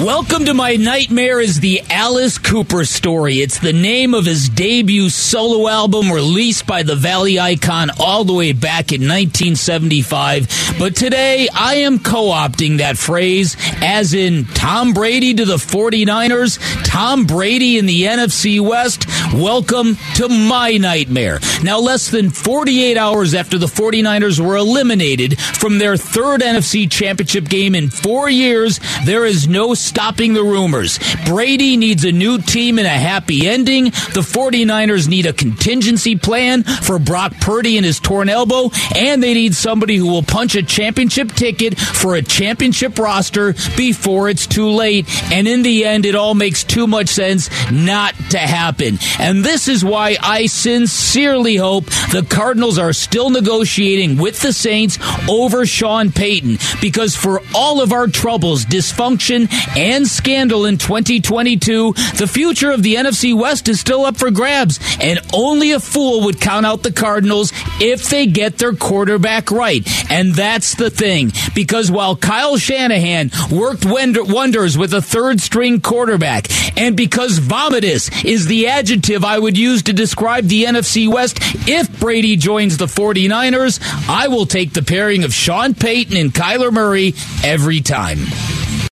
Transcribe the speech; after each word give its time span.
Welcome 0.00 0.46
to 0.46 0.54
My 0.54 0.74
Nightmare 0.74 1.40
is 1.40 1.60
the 1.60 1.80
Alice 1.88 2.36
Cooper 2.36 2.84
story. 2.84 3.36
It's 3.36 3.60
the 3.60 3.72
name 3.72 4.12
of 4.12 4.26
his 4.26 4.48
debut 4.48 5.08
solo 5.08 5.68
album 5.68 6.10
released 6.10 6.66
by 6.66 6.82
the 6.82 6.96
Valley 6.96 7.38
Icon 7.38 7.90
all 8.00 8.24
the 8.24 8.32
way 8.32 8.52
back 8.52 8.90
in 8.90 9.02
1975. 9.02 10.74
But 10.80 10.96
today 10.96 11.48
I 11.54 11.76
am 11.76 12.00
co-opting 12.00 12.78
that 12.78 12.98
phrase 12.98 13.56
as 13.80 14.14
in 14.14 14.46
Tom 14.46 14.94
Brady 14.94 15.32
to 15.34 15.44
the 15.44 15.58
49ers, 15.58 16.58
Tom 16.84 17.24
Brady 17.24 17.78
in 17.78 17.86
the 17.86 18.02
NFC 18.02 18.60
West. 18.60 19.06
Welcome 19.32 19.96
to 20.16 20.28
my 20.28 20.72
nightmare. 20.72 21.38
Now 21.62 21.78
less 21.78 22.10
than 22.10 22.30
48 22.30 22.96
hours 22.96 23.32
after 23.32 23.58
the 23.58 23.66
49ers 23.66 24.44
were 24.44 24.56
eliminated 24.56 25.38
from 25.38 25.78
their 25.78 25.96
third 25.96 26.40
NFC 26.40 26.90
championship 26.90 27.48
game 27.48 27.76
in 27.76 27.90
4 27.90 28.28
years, 28.28 28.80
there 29.04 29.24
is 29.24 29.46
no 29.46 29.72
stopping 29.84 30.34
the 30.34 30.42
rumors. 30.42 30.98
Brady 31.26 31.76
needs 31.76 32.04
a 32.04 32.12
new 32.12 32.38
team 32.38 32.78
and 32.78 32.86
a 32.86 32.90
happy 32.90 33.46
ending. 33.46 33.84
The 33.84 34.24
49ers 34.24 35.08
need 35.08 35.26
a 35.26 35.32
contingency 35.32 36.16
plan 36.16 36.62
for 36.62 36.98
Brock 36.98 37.34
Purdy 37.40 37.76
and 37.76 37.86
his 37.86 38.00
torn 38.00 38.28
elbow, 38.28 38.70
and 38.96 39.22
they 39.22 39.34
need 39.34 39.54
somebody 39.54 39.96
who 39.96 40.06
will 40.06 40.22
punch 40.22 40.54
a 40.54 40.62
championship 40.62 41.32
ticket 41.32 41.78
for 41.78 42.14
a 42.14 42.22
championship 42.22 42.98
roster 42.98 43.52
before 43.76 44.28
it's 44.28 44.46
too 44.46 44.68
late. 44.68 45.06
And 45.32 45.46
in 45.46 45.62
the 45.62 45.84
end, 45.84 46.06
it 46.06 46.14
all 46.14 46.34
makes 46.34 46.64
too 46.64 46.86
much 46.86 47.08
sense 47.08 47.50
not 47.70 48.14
to 48.30 48.38
happen. 48.38 48.98
And 49.18 49.44
this 49.44 49.68
is 49.68 49.84
why 49.84 50.16
I 50.20 50.46
sincerely 50.46 51.56
hope 51.56 51.86
the 52.12 52.26
Cardinals 52.28 52.78
are 52.78 52.92
still 52.92 53.30
negotiating 53.30 54.16
with 54.16 54.40
the 54.40 54.52
Saints 54.52 54.98
over 55.28 55.66
Sean 55.66 56.12
Payton 56.12 56.58
because 56.80 57.16
for 57.16 57.40
all 57.54 57.80
of 57.80 57.92
our 57.92 58.06
troubles, 58.06 58.64
dysfunction, 58.64 59.48
and 59.76 60.06
scandal 60.06 60.66
in 60.66 60.78
2022, 60.78 61.92
the 62.16 62.26
future 62.26 62.70
of 62.70 62.82
the 62.82 62.94
NFC 62.94 63.36
West 63.36 63.68
is 63.68 63.80
still 63.80 64.04
up 64.04 64.16
for 64.16 64.30
grabs, 64.30 64.78
and 65.00 65.18
only 65.32 65.72
a 65.72 65.80
fool 65.80 66.24
would 66.24 66.40
count 66.40 66.66
out 66.66 66.82
the 66.82 66.92
Cardinals 66.92 67.52
if 67.80 68.08
they 68.08 68.26
get 68.26 68.58
their 68.58 68.74
quarterback 68.74 69.50
right. 69.50 69.86
And 70.10 70.34
that's 70.34 70.74
the 70.74 70.90
thing, 70.90 71.32
because 71.54 71.90
while 71.90 72.16
Kyle 72.16 72.56
Shanahan 72.56 73.30
worked 73.50 73.84
wonders 73.84 74.78
with 74.78 74.94
a 74.94 75.02
third 75.02 75.40
string 75.40 75.80
quarterback, 75.80 76.46
and 76.78 76.96
because 76.96 77.38
vomitous 77.38 78.24
is 78.24 78.46
the 78.46 78.68
adjective 78.68 79.24
I 79.24 79.38
would 79.38 79.56
use 79.56 79.82
to 79.84 79.92
describe 79.92 80.46
the 80.46 80.64
NFC 80.64 81.08
West 81.08 81.38
if 81.68 82.00
Brady 82.00 82.36
joins 82.36 82.76
the 82.76 82.86
49ers, 82.86 83.80
I 84.08 84.28
will 84.28 84.46
take 84.46 84.72
the 84.72 84.82
pairing 84.82 85.24
of 85.24 85.32
Sean 85.32 85.74
Payton 85.74 86.16
and 86.16 86.32
Kyler 86.32 86.72
Murray 86.72 87.14
every 87.42 87.80
time. 87.80 88.18